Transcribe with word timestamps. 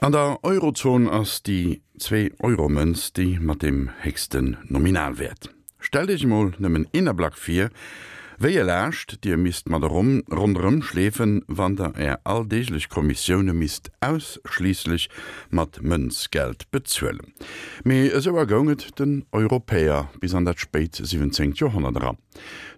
An 0.00 0.12
der 0.12 0.38
Eurozone 0.44 1.10
ass 1.10 1.42
die 1.42 1.82
2 1.98 2.34
Euromënz 2.38 3.12
die 3.14 3.40
mat 3.40 3.62
dem 3.62 3.88
hechten 3.98 4.56
Nominalwert. 4.68 5.50
Stell 5.80 6.06
dich 6.06 6.22
mal 6.24 6.52
nëmmen 6.62 6.86
innerblack 6.92 7.34
4, 7.34 7.66
Wéi 8.40 8.52
je 8.52 8.62
lächt, 8.62 9.24
Dir 9.24 9.36
mist 9.36 9.66
mat 9.68 9.82
rum 9.82 10.22
runëm 10.30 10.78
schläfen, 10.86 11.42
wander 11.48 11.90
er 11.96 12.20
alldeeglich 12.22 12.88
Kommissionioune 12.88 13.52
mist 13.52 13.90
ausschließlich 13.98 15.08
mat 15.50 15.80
Mënzgeld 15.82 16.70
bezzwellen. 16.70 17.34
Mei 17.82 18.06
eso 18.14 18.36
ergonget 18.36 18.96
den 19.00 19.24
Europäer 19.32 20.08
bis 20.20 20.34
an 20.34 20.44
dat 20.44 20.60
Speit 20.60 20.94
17. 20.94 21.54
Jahrhundert 21.54 22.00
ra. 22.00 22.16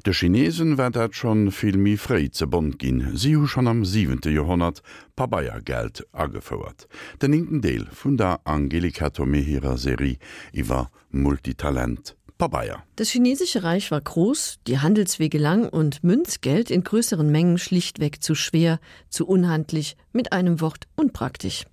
De 0.06 0.14
Chinesen 0.14 0.78
wär 0.78 0.90
dat 0.90 1.14
schon 1.14 1.50
villmi 1.50 1.98
frei 1.98 2.30
ze 2.32 2.46
bond 2.46 2.78
ginn, 2.78 3.18
si 3.18 3.34
hu 3.34 3.46
schon 3.46 3.68
am 3.68 3.84
7. 3.84 4.32
Jahrhundert 4.32 4.80
pa 5.14 5.26
Bayiergeld 5.26 6.06
aggefauerert. 6.12 6.88
Den 7.20 7.34
inten 7.34 7.60
Deel 7.60 7.86
vun 7.92 8.16
der 8.16 8.40
Angelika 8.44 9.10
Tomehirer 9.10 9.76
Serie 9.76 10.16
iwwer 10.54 10.88
Multitalent. 11.10 12.16
Bayer. 12.48 12.82
Das 12.96 13.08
chinesische 13.08 13.62
Reich 13.62 13.90
war 13.90 14.00
groß, 14.00 14.60
die 14.66 14.78
Handelswege 14.78 15.38
lang 15.38 15.68
und 15.68 16.02
Münzgeld 16.02 16.70
in 16.70 16.84
größeren 16.84 17.30
Mengen 17.30 17.58
schlichtweg 17.58 18.22
zu 18.22 18.34
schwer, 18.34 18.80
zu 19.08 19.26
unhandlich, 19.26 19.96
mit 20.12 20.32
einem 20.32 20.60
Wort 20.60 20.86
unpraktisch. 20.96 21.64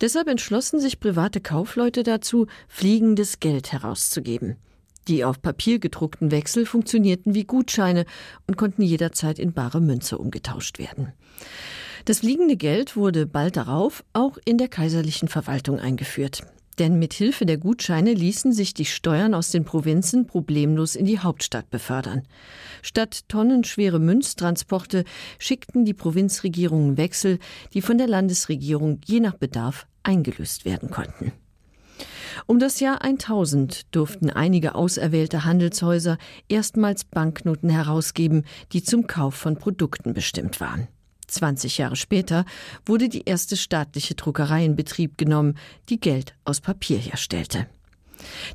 Deshalb 0.00 0.28
entschlossen 0.28 0.80
sich 0.80 1.00
private 1.00 1.40
Kaufleute 1.40 2.02
dazu, 2.02 2.46
fliegendes 2.68 3.40
Geld 3.40 3.72
herauszugeben. 3.72 4.56
Die 5.08 5.24
auf 5.24 5.42
Papier 5.42 5.78
gedruckten 5.78 6.30
Wechsel 6.30 6.64
funktionierten 6.64 7.34
wie 7.34 7.44
Gutscheine 7.44 8.06
und 8.46 8.56
konnten 8.56 8.82
jederzeit 8.82 9.38
in 9.38 9.52
bare 9.52 9.80
Münze 9.80 10.18
umgetauscht 10.18 10.78
werden. 10.78 11.12
Das 12.06 12.20
fliegende 12.20 12.56
Geld 12.56 12.96
wurde 12.96 13.26
bald 13.26 13.56
darauf 13.56 14.04
auch 14.12 14.38
in 14.44 14.58
der 14.58 14.68
kaiserlichen 14.68 15.28
Verwaltung 15.28 15.78
eingeführt 15.78 16.44
denn 16.78 16.98
mit 16.98 17.14
Hilfe 17.14 17.46
der 17.46 17.58
Gutscheine 17.58 18.12
ließen 18.12 18.52
sich 18.52 18.74
die 18.74 18.84
Steuern 18.84 19.34
aus 19.34 19.50
den 19.50 19.64
Provinzen 19.64 20.26
problemlos 20.26 20.96
in 20.96 21.04
die 21.04 21.18
Hauptstadt 21.18 21.70
befördern. 21.70 22.22
Statt 22.82 23.28
tonnenschwere 23.28 23.98
Münztransporte 23.98 25.04
schickten 25.38 25.84
die 25.84 25.94
Provinzregierungen 25.94 26.96
Wechsel, 26.96 27.38
die 27.72 27.82
von 27.82 27.98
der 27.98 28.08
Landesregierung 28.08 29.00
je 29.04 29.20
nach 29.20 29.34
Bedarf 29.34 29.86
eingelöst 30.02 30.64
werden 30.64 30.90
konnten. 30.90 31.32
Um 32.46 32.58
das 32.58 32.80
Jahr 32.80 33.02
1000 33.02 33.94
durften 33.94 34.30
einige 34.30 34.74
auserwählte 34.74 35.44
Handelshäuser 35.44 36.18
erstmals 36.48 37.04
Banknoten 37.04 37.70
herausgeben, 37.70 38.44
die 38.72 38.82
zum 38.82 39.06
Kauf 39.06 39.34
von 39.34 39.56
Produkten 39.56 40.14
bestimmt 40.14 40.60
waren. 40.60 40.88
20 41.26 41.78
Jahre 41.78 41.96
später 41.96 42.44
wurde 42.86 43.08
die 43.08 43.24
erste 43.24 43.56
staatliche 43.56 44.14
Druckerei 44.14 44.64
in 44.64 44.76
Betrieb 44.76 45.18
genommen, 45.18 45.56
die 45.88 46.00
Geld 46.00 46.34
aus 46.44 46.60
Papier 46.60 46.98
herstellte. 46.98 47.66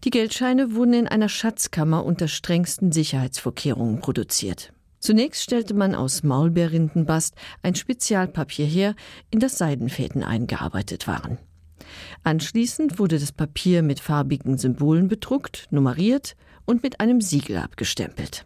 Die 0.03 0.09
Geldscheine 0.09 0.73
wurden 0.73 0.94
in 0.94 1.08
einer 1.08 1.30
Schatzkammer 1.30 2.06
unter 2.06 2.28
strengsten 2.28 2.92
Sicherheitsvorkehrungen 2.92 4.00
produziert. 4.00 4.73
Zunächst 5.00 5.44
stellte 5.44 5.73
man 5.73 5.95
aus 5.95 6.23
Maulbeerrindenbast 6.23 7.36
ein 7.64 7.76
Spezialpapier 7.76 8.66
her, 8.66 8.95
in 9.31 9.39
das 9.39 9.58
Seidenfäden 9.58 10.23
eingearbeitet 10.23 11.08
waren. 11.08 11.38
Anschließend 12.23 13.00
wurde 13.00 13.17
das 13.17 13.31
Papier 13.31 13.81
mit 13.81 14.00
farbigen 14.00 14.58
Symbolen 14.58 15.08
bedruckt, 15.08 15.67
nummeriert 15.72 16.36
und 16.66 16.83
mit 16.83 17.00
einem 17.00 17.22
Siegel 17.22 17.58
abgestempelt. 17.58 18.45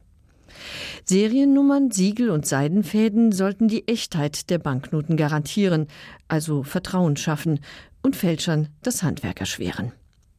Seriennummern, 1.05 1.91
Siegel 1.91 2.29
und 2.29 2.45
Seidenfäden 2.45 3.31
sollten 3.31 3.67
die 3.67 3.87
Echtheit 3.87 4.49
der 4.49 4.59
Banknoten 4.59 5.17
garantieren, 5.17 5.87
also 6.27 6.63
Vertrauen 6.63 7.17
schaffen 7.17 7.59
und 8.01 8.15
Fälschern 8.15 8.69
das 8.81 9.03
Handwerk 9.03 9.39
erschweren. 9.39 9.91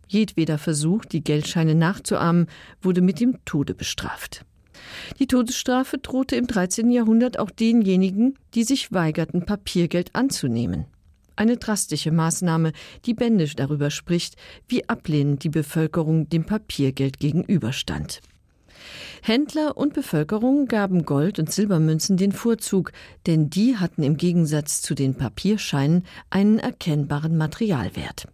Jedweder 0.06 0.58
Versuch, 0.58 1.04
die 1.04 1.24
Geldscheine 1.24 1.74
nachzuahmen, 1.74 2.46
wurde 2.82 3.00
mit 3.00 3.20
dem 3.20 3.44
Tode 3.44 3.74
bestraft. 3.74 4.44
Die 5.18 5.26
Todesstrafe 5.26 5.98
drohte 5.98 6.36
im 6.36 6.46
13. 6.46 6.90
Jahrhundert 6.90 7.38
auch 7.38 7.50
denjenigen, 7.50 8.38
die 8.54 8.64
sich 8.64 8.92
weigerten, 8.92 9.46
Papiergeld 9.46 10.14
anzunehmen. 10.14 10.86
Eine 11.36 11.56
drastische 11.56 12.12
Maßnahme, 12.12 12.72
die 13.06 13.14
bändisch 13.14 13.56
darüber 13.56 13.90
spricht, 13.90 14.36
wie 14.68 14.88
ablehnend 14.88 15.42
die 15.42 15.48
Bevölkerung 15.48 16.28
dem 16.28 16.44
Papiergeld 16.44 17.18
gegenüberstand. 17.18 18.20
Händler 19.26 19.78
und 19.78 19.94
Bevölkerung 19.94 20.66
gaben 20.66 21.06
Gold 21.06 21.38
und 21.38 21.50
Silbermünzen 21.50 22.18
den 22.18 22.30
Vorzug, 22.30 22.92
denn 23.26 23.48
die 23.48 23.78
hatten 23.78 24.02
im 24.02 24.18
Gegensatz 24.18 24.82
zu 24.82 24.94
den 24.94 25.14
Papierscheinen 25.14 26.04
einen 26.28 26.58
erkennbaren 26.58 27.38
Materialwert. 27.38 28.28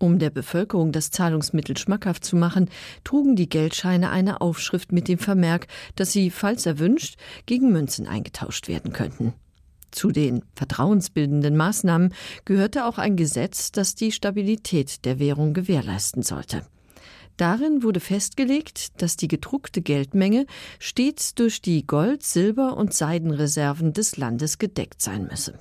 Um 0.00 0.18
der 0.18 0.30
Bevölkerung 0.30 0.90
das 0.90 1.12
Zahlungsmittel 1.12 1.76
schmackhaft 1.76 2.24
zu 2.24 2.34
machen, 2.34 2.68
trugen 3.04 3.36
die 3.36 3.48
Geldscheine 3.48 4.10
eine 4.10 4.40
Aufschrift 4.40 4.90
mit 4.90 5.06
dem 5.06 5.18
Vermerk, 5.18 5.68
dass 5.94 6.10
sie, 6.10 6.30
falls 6.30 6.66
erwünscht, 6.66 7.16
gegen 7.46 7.70
Münzen 7.70 8.08
eingetauscht 8.08 8.66
werden 8.66 8.92
könnten. 8.92 9.34
Zu 9.92 10.10
den 10.10 10.42
vertrauensbildenden 10.56 11.56
Maßnahmen 11.56 12.12
gehörte 12.44 12.86
auch 12.86 12.98
ein 12.98 13.14
Gesetz, 13.14 13.70
das 13.70 13.94
die 13.94 14.10
Stabilität 14.10 15.04
der 15.04 15.20
Währung 15.20 15.54
gewährleisten 15.54 16.24
sollte. 16.24 16.66
Darin 17.36 17.82
wurde 17.82 18.00
festgelegt, 18.00 19.02
dass 19.02 19.16
die 19.16 19.28
gedruckte 19.28 19.82
Geldmenge 19.82 20.46
stets 20.78 21.34
durch 21.34 21.60
die 21.60 21.86
Gold-, 21.86 22.22
Silber- 22.22 22.76
und 22.76 22.94
Seidenreserven 22.94 23.92
des 23.92 24.16
Landes 24.16 24.58
gedeckt 24.58 25.02
sein 25.02 25.26
müsse. 25.26 25.58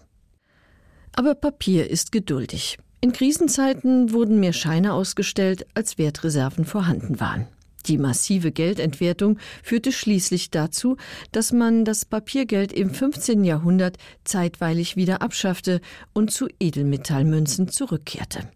Aber 1.16 1.36
Papier 1.36 1.90
ist 1.90 2.12
geduldig. 2.12 2.78
In 3.02 3.12
Krisenzeiten 3.12 4.14
wurden 4.14 4.40
mehr 4.40 4.54
Scheine 4.54 4.94
ausgestellt, 4.94 5.66
als 5.74 5.98
Wertreserven 5.98 6.66
vorhanden 6.66 7.20
waren. 7.20 7.48
Die 7.88 7.98
massive 7.98 8.52
Geldentwertung 8.52 9.38
führte 9.62 9.92
schließlich 9.92 10.52
dazu, 10.52 10.96
dass 11.32 11.52
man 11.52 11.84
das 11.84 12.06
Papiergeld 12.06 12.72
im 12.72 12.92
15. 12.92 13.44
Jahrhundert 13.44 13.98
zeitweilig 14.24 14.96
wieder 14.96 15.22
abschaffte 15.22 15.82
und 16.14 16.32
zu 16.32 16.48
Edelmetallmünzen 16.60 17.68
zurückkehrte. 17.68 18.50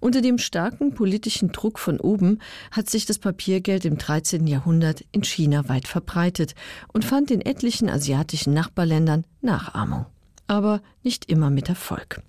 Unter 0.00 0.22
dem 0.22 0.38
starken 0.38 0.94
politischen 0.94 1.52
Druck 1.52 1.78
von 1.78 2.00
oben 2.00 2.38
hat 2.70 2.88
sich 2.88 3.04
das 3.04 3.18
Papiergeld 3.18 3.84
im 3.84 3.98
13. 3.98 4.46
Jahrhundert 4.46 5.04
in 5.12 5.22
China 5.22 5.68
weit 5.68 5.86
verbreitet 5.86 6.54
und 6.92 7.04
fand 7.04 7.30
in 7.30 7.42
etlichen 7.42 7.90
asiatischen 7.90 8.54
Nachbarländern 8.54 9.24
Nachahmung. 9.42 10.06
Aber 10.46 10.80
nicht 11.02 11.30
immer 11.30 11.50
mit 11.50 11.68
Erfolg. 11.68 12.22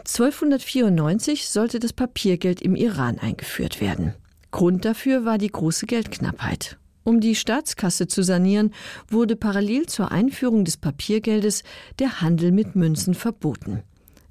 1294 0.00 1.48
sollte 1.48 1.80
das 1.80 1.94
Papiergeld 1.94 2.60
im 2.60 2.76
Iran 2.76 3.18
eingeführt 3.18 3.80
werden. 3.80 4.14
Grund 4.50 4.84
dafür 4.84 5.24
war 5.24 5.38
die 5.38 5.50
große 5.50 5.86
Geldknappheit. 5.86 6.78
Um 7.02 7.20
die 7.20 7.34
Staatskasse 7.34 8.06
zu 8.06 8.22
sanieren, 8.22 8.72
wurde 9.08 9.36
parallel 9.36 9.86
zur 9.86 10.10
Einführung 10.10 10.64
des 10.64 10.76
Papiergeldes 10.76 11.62
der 11.98 12.20
Handel 12.20 12.52
mit 12.52 12.76
Münzen 12.76 13.14
verboten. 13.14 13.82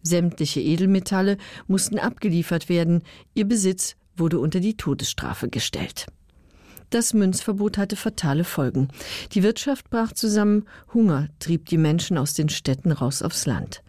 Sämtliche 0.06 0.62
Edelmetalle 0.62 1.38
mussten 1.68 1.98
abgeliefert 1.98 2.70
werden, 2.70 3.02
ihr 3.34 3.46
Besitz 3.46 3.96
wurde 4.16 4.40
unter 4.40 4.60
die 4.60 4.78
Todesstrafe 4.78 5.50
gestellt. 5.50 6.06
Das 6.92 7.14
Münzverbot 7.14 7.80
hatte 7.80 7.96
fatale 7.96 8.44
Folgen. 8.44 8.90
Die 9.34 9.42
Wirtschaft 9.42 9.90
brach 9.90 10.14
zusammen, 10.14 10.66
Hunger 10.94 11.30
trieb 11.40 11.66
die 11.66 11.80
Menschen 11.80 12.18
aus 12.18 12.36
den 12.36 12.50
Städten 12.50 12.92
raus 12.92 13.24
aufs 13.24 13.48
Land. 13.48 13.82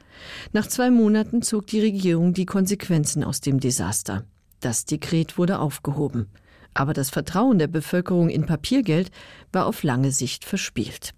Nach 0.52 0.66
zwei 0.66 0.90
Monaten 0.90 1.42
zog 1.42 1.66
die 1.66 1.80
Regierung 1.80 2.32
die 2.32 2.46
Konsequenzen 2.46 3.22
aus 3.22 3.42
dem 3.42 3.60
Desaster. 3.60 4.24
Das 4.60 4.86
Dekret 4.86 5.36
wurde 5.36 5.58
aufgehoben. 5.58 6.28
Aber 6.72 6.94
das 6.94 7.10
Vertrauen 7.10 7.58
der 7.58 7.68
Bevölkerung 7.68 8.30
in 8.30 8.46
Papiergeld 8.46 9.10
war 9.52 9.66
auf 9.66 9.82
lange 9.82 10.12
Sicht 10.12 10.46
verspielt. 10.46 11.12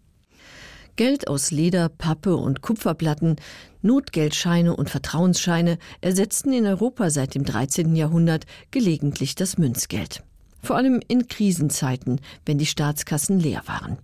Geld 0.98 1.28
aus 1.28 1.53
Leder, 1.53 1.88
Pappe 1.88 2.34
und 2.34 2.60
Kupferplatten, 2.60 3.37
Notgeldscheine 3.82 4.75
und 4.75 4.90
Vertrauensscheine 4.90 5.78
ersetzten 6.00 6.52
in 6.52 6.67
Europa 6.67 7.11
seit 7.11 7.37
dem 7.37 7.44
13. 7.44 7.94
Jahrhundert 7.94 8.46
gelegentlich 8.72 9.37
das 9.37 9.58
Münzgeld. 9.58 10.25
Vor 10.61 10.75
allem 10.75 11.00
in 11.06 11.28
Krisenzeiten, 11.28 12.20
wenn 12.44 12.58
die 12.58 12.67
Staatskassen 12.67 13.38
leer 13.38 13.62
waren. 13.67 13.99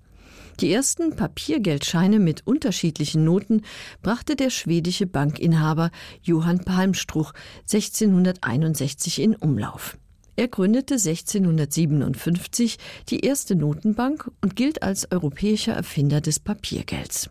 Die 0.61 0.73
ersten 0.73 1.17
Papiergeldscheine 1.17 2.21
mit 2.21 2.47
unterschiedlichen 2.47 3.25
Noten 3.25 3.63
brachte 4.01 4.37
der 4.37 4.51
schwedische 4.51 5.07
Bankinhaber 5.07 5.91
Johann 6.23 6.61
Palmstruch 6.61 7.33
1661 7.63 9.21
in 9.21 9.35
Umlauf. 9.35 9.99
Er 10.37 10.49
gründete 10.49 10.95
1657 10.95 12.79
die 13.09 13.21
erste 13.21 13.55
Notenbank 13.55 14.31
und 14.41 14.57
gilt 14.57 14.83
als 14.83 15.11
europäischer 15.13 15.75
Erfinder 15.75 16.21
des 16.21 16.41
Papiergelds. 16.41 17.31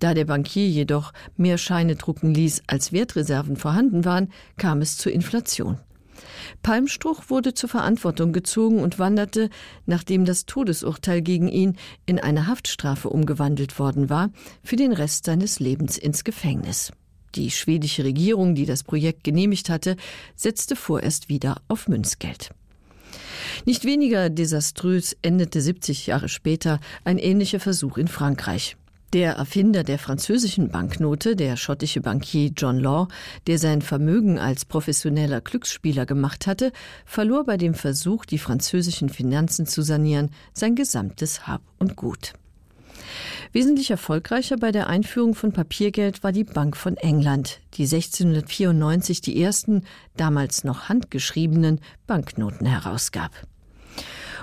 Da 0.00 0.14
der 0.14 0.24
Bankier 0.24 0.68
jedoch 0.68 1.12
mehr 1.36 1.58
Scheine 1.58 1.94
drucken 1.94 2.34
ließ, 2.34 2.62
als 2.66 2.92
Wertreserven 2.92 3.56
vorhanden 3.56 4.04
waren, 4.04 4.32
kam 4.56 4.80
es 4.80 4.96
zur 4.96 5.12
Inflation. 5.12 5.78
Palmstruch 6.62 7.24
wurde 7.28 7.54
zur 7.54 7.68
Verantwortung 7.68 8.32
gezogen 8.32 8.80
und 8.80 8.98
wanderte, 8.98 9.50
nachdem 9.86 10.24
das 10.24 10.46
Todesurteil 10.46 11.22
gegen 11.22 11.48
ihn 11.48 11.76
in 12.06 12.18
eine 12.18 12.46
Haftstrafe 12.46 13.08
umgewandelt 13.08 13.78
worden 13.78 14.10
war, 14.10 14.30
für 14.62 14.76
den 14.76 14.92
Rest 14.92 15.24
seines 15.26 15.60
Lebens 15.60 15.98
ins 15.98 16.24
Gefängnis. 16.24 16.92
Die 17.34 17.50
schwedische 17.50 18.04
Regierung, 18.04 18.54
die 18.54 18.66
das 18.66 18.84
Projekt 18.84 19.24
genehmigt 19.24 19.68
hatte, 19.68 19.96
setzte 20.36 20.76
vorerst 20.76 21.28
wieder 21.28 21.56
auf 21.68 21.88
Münzgeld. 21.88 22.50
Nicht 23.64 23.84
weniger 23.84 24.30
desaströs 24.30 25.16
endete 25.22 25.60
70 25.60 26.06
Jahre 26.06 26.28
später 26.28 26.80
ein 27.04 27.18
ähnlicher 27.18 27.60
Versuch 27.60 27.98
in 27.98 28.08
Frankreich. 28.08 28.76
Der 29.12 29.34
Erfinder 29.34 29.84
der 29.84 30.00
französischen 30.00 30.70
Banknote, 30.70 31.36
der 31.36 31.56
schottische 31.56 32.00
Bankier 32.00 32.50
John 32.56 32.80
Law, 32.80 33.06
der 33.46 33.60
sein 33.60 33.80
Vermögen 33.80 34.40
als 34.40 34.64
professioneller 34.64 35.40
Glücksspieler 35.40 36.04
gemacht 36.04 36.48
hatte, 36.48 36.72
verlor 37.04 37.44
bei 37.44 37.56
dem 37.56 37.74
Versuch, 37.74 38.24
die 38.24 38.38
französischen 38.38 39.08
Finanzen 39.08 39.66
zu 39.66 39.82
sanieren, 39.82 40.30
sein 40.52 40.74
gesamtes 40.74 41.46
Hab 41.46 41.62
und 41.78 41.94
Gut. 41.94 42.32
Wesentlich 43.54 43.92
erfolgreicher 43.92 44.56
bei 44.56 44.72
der 44.72 44.88
Einführung 44.88 45.36
von 45.36 45.52
Papiergeld 45.52 46.24
war 46.24 46.32
die 46.32 46.42
Bank 46.42 46.76
von 46.76 46.96
England, 46.96 47.60
die 47.74 47.84
1694 47.84 49.20
die 49.20 49.40
ersten, 49.40 49.84
damals 50.16 50.64
noch 50.64 50.88
handgeschriebenen 50.88 51.78
Banknoten 52.08 52.66
herausgab. 52.66 53.30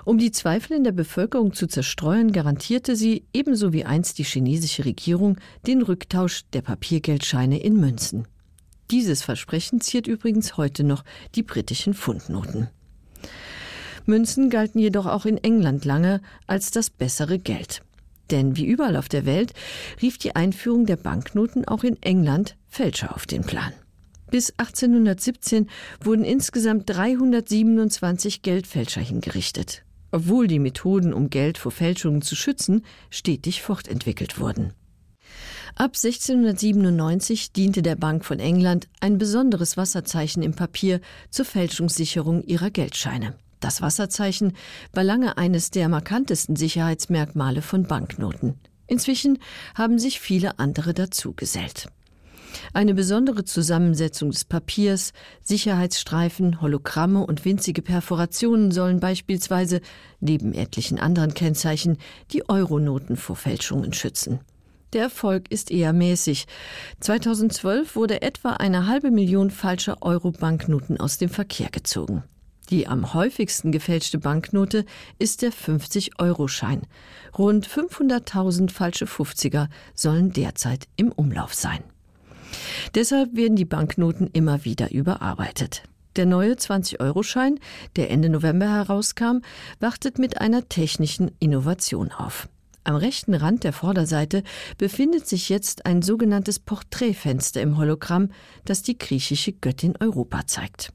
Um 0.06 0.18
die 0.18 0.31
Zweifel 0.31 0.78
in 0.78 0.86
der 0.86 0.94
Bevölkerung 0.94 1.52
zu 1.52 1.68
zerstreuen, 1.68 2.31
garantierte 2.31 2.96
sie 2.96 3.25
ebenso 3.34 3.74
wie 3.74 3.84
einst 3.84 4.18
die 4.18 4.24
chinesische 4.24 4.86
Regierung 4.86 5.36
den 5.68 5.81
Rücktausch 5.81 6.44
der 6.54 6.62
Papiergeldscheine 6.62 7.62
in 7.62 7.81
Münzen. 7.81 8.30
Dieses 8.92 9.24
Versprechen 9.24 9.81
ziert 9.81 10.08
übrigens 10.08 10.56
heute 10.56 10.86
noch 10.86 11.04
die 11.36 11.44
britischen 11.44 11.94
Fundnoten. 11.94 12.69
Münzen 14.06 14.50
galten 14.50 14.80
jedoch 14.80 15.06
auch 15.06 15.25
in 15.25 15.38
England 15.38 15.84
lange 15.84 16.22
als 16.48 16.72
das 16.72 16.90
bessere 16.90 17.40
Geld. 17.40 17.81
Denn 18.31 18.56
wie 18.56 18.66
überall 18.66 18.95
auf 18.95 19.10
der 19.10 19.25
Welt 19.25 19.54
rief 20.01 20.18
die 20.18 20.36
Einführung 20.36 20.86
der 20.86 20.95
Banknoten 20.95 21.68
auch 21.68 21.83
in 21.83 22.01
England 22.01 22.56
Fälscher 22.68 23.13
auf 23.16 23.25
den 23.25 23.44
Plan. 23.44 23.74
Bis 24.31 24.51
1817 24.57 25.69
wurden 26.01 26.24
insgesamt 26.24 26.89
327 26.89 28.42
Geldfälscher 28.42 29.01
hingerichtet 29.01 29.83
obwohl 30.12 30.48
die 30.48 30.60
Methoden, 30.60 31.13
um 31.13 31.30
Geld 31.30 31.57
vor 31.57 31.72
Fälschungen 31.72 32.22
zu 32.22 32.36
schützen, 32.36 32.86
stetig 33.10 33.62
fortentwickelt 33.62 34.39
wurden. 34.39 34.74
Ab 35.75 35.92
1697 35.95 37.54
diente 37.54 37.81
der 37.81 37.95
Bank 37.95 38.25
von 38.25 38.39
England 38.39 38.89
ein 39.00 39.18
besonderes 39.18 39.77
Wasserzeichen 39.77 40.44
im 40.44 40.54
Papier 40.54 41.00
zur 41.30 41.45
Fälschungssicherung 41.45 42.44
ihrer 42.44 42.69
Geldscheine. 42.72 43.36
Das 43.62 43.81
Wasserzeichen 43.81 44.54
war 44.92 45.04
lange 45.04 45.38
eines 45.38 45.72
der 45.72 45.88
markantesten 45.88 46.58
Sicherheitsmerkmale 46.58 47.62
von 47.62 47.84
Banknoten. 47.84 48.56
Inzwischen 48.88 49.38
haben 49.75 50.00
sich 50.00 50.19
viele 50.19 50.60
andere 50.60 50.94
dazu 50.94 51.34
gesellt. 51.34 51.88
Eine 52.74 52.94
besondere 52.94 53.46
Zusammensetzung 53.46 54.31
des 54.31 54.44
Papiers, 54.44 55.13
Sicherheitsstreifen, 55.44 56.60
Hologramme 56.60 57.25
und 57.25 57.46
winzige 57.46 57.81
Perforationen 57.81 58.72
sollen 58.72 59.00
beispielsweise 59.00 59.80
neben 60.19 60.54
etlichen 60.54 61.00
anderen 61.00 61.34
Kennzeichen 61.34 61.98
die 62.31 62.50
Euronoten 62.50 63.16
vor 63.16 63.36
Fälschungen 63.36 63.94
schützen. 63.94 64.40
Der 64.94 65.04
Erfolg 65.04 65.50
ist 65.50 65.72
eher 65.72 65.94
mäßig. 65.94 66.48
2012 67.00 67.96
wurde 67.96 68.22
etwa 68.22 68.54
eine 68.54 68.88
halbe 68.88 69.12
Million 69.12 69.50
falscher 69.50 70.02
Euro-Banknoten 70.02 71.00
aus 71.00 71.18
dem 71.18 71.30
Verkehr 71.30 71.69
gezogen. 71.69 72.24
Die 72.72 72.88
am 72.88 73.14
häufigsten 73.14 73.74
gefälschte 73.74 74.18
Banknote 74.18 74.86
ist 75.20 75.42
der 75.42 75.52
50-Euro-Schein. 75.52 76.84
Rund 77.38 77.68
500.000 77.68 78.72
falsche 78.72 79.06
50er 79.06 79.68
sollen 79.94 80.32
derzeit 80.32 80.88
im 80.96 81.12
Umlauf 81.12 81.54
sein. 81.54 81.84
Deshalb 82.96 83.36
werden 83.36 83.58
die 83.58 83.66
Banknoten 83.66 84.30
immer 84.32 84.64
wieder 84.64 84.90
überarbeitet. 84.90 85.84
Der 86.16 86.26
neue 86.26 86.54
20-Euro-Schein, 86.54 87.60
der 87.98 88.10
Ende 88.10 88.30
November 88.30 88.70
herauskam, 88.70 89.40
wartet 89.82 90.18
mit 90.18 90.40
einer 90.40 90.70
technischen 90.70 91.32
Innovation 91.40 92.14
auf. 92.14 92.48
Am 92.86 92.96
rechten 92.96 93.34
Rand 93.34 93.66
der 93.66 93.74
Vorderseite 93.74 94.44
befindet 94.78 95.28
sich 95.28 95.50
jetzt 95.50 95.86
ein 95.86 96.02
sogenanntes 96.02 96.60
Porträtfenster 96.60 97.62
im 97.62 97.78
Hologramm, 97.78 98.30
das 98.64 98.82
die 98.82 98.98
griechische 98.98 99.52
Göttin 99.52 99.96
Europa 100.00 100.48
zeigt. 100.48 100.94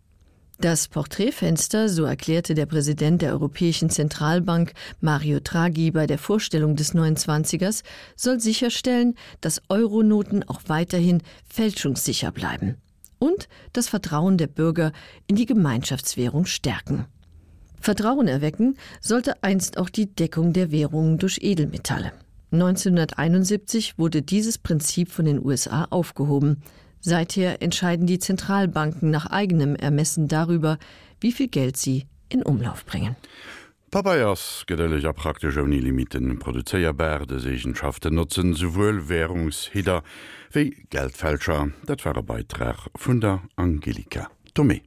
Das 0.58 0.88
Porträtfenster, 0.88 1.90
so 1.90 2.04
erklärte 2.04 2.54
der 2.54 2.64
Präsident 2.64 3.20
der 3.20 3.32
Europäischen 3.32 3.90
Zentralbank 3.90 4.72
Mario 5.00 5.38
Draghi 5.40 5.90
bei 5.90 6.06
der 6.06 6.18
Vorstellung 6.18 6.76
des 6.76 6.94
29ers, 6.94 7.82
soll 8.16 8.40
sicherstellen, 8.40 9.16
dass 9.42 9.60
Euronoten 9.68 10.42
auch 10.48 10.62
weiterhin 10.66 11.22
fälschungssicher 11.46 12.32
bleiben 12.32 12.76
und 13.18 13.48
das 13.74 13.88
Vertrauen 13.88 14.38
der 14.38 14.46
Bürger 14.46 14.92
in 15.26 15.36
die 15.36 15.46
Gemeinschaftswährung 15.46 16.46
stärken. 16.46 17.04
Vertrauen 17.78 18.26
erwecken 18.26 18.76
sollte 19.00 19.42
einst 19.42 19.76
auch 19.76 19.90
die 19.90 20.06
Deckung 20.06 20.52
der 20.52 20.70
Währungen 20.70 21.18
durch 21.18 21.38
Edelmetalle. 21.42 22.12
1971 22.52 23.98
wurde 23.98 24.22
dieses 24.22 24.56
Prinzip 24.56 25.10
von 25.10 25.26
den 25.26 25.44
USA 25.44 25.86
aufgehoben. 25.90 26.62
Seither 27.06 27.62
entscheiden 27.62 28.08
die 28.08 28.18
Zentralbanken 28.18 29.12
nach 29.12 29.26
eigenem 29.26 29.76
Ermessen 29.76 30.26
darüber, 30.26 30.76
wie 31.20 31.30
viel 31.30 31.46
Geld 31.46 31.76
sie 31.76 32.06
in 32.28 32.42
Umlauf 32.42 32.84
bringen. 32.84 33.14
Papaiers 33.92 34.64
gedeliger 34.66 35.12
praktisch 35.12 35.54
die 35.54 35.78
Limiten 35.78 36.40
Produzeierbärde 36.40 37.38
Segenschaften 37.38 38.16
nutzen 38.16 38.54
sowohl 38.54 39.08
Währungsheder 39.08 40.02
wie 40.50 40.70
Geldfälscher, 40.90 41.68
dat 41.84 42.04
war 42.04 42.20
Beitrag 42.24 42.88
vun 42.98 43.20
der 43.20 43.40
Angelika 43.54 44.28
Tomé. 44.52 44.80